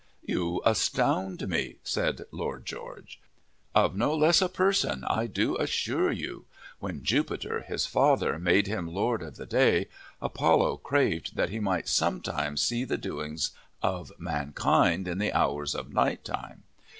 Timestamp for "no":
3.95-4.15